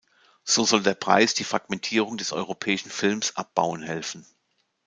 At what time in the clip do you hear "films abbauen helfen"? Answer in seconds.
2.89-4.25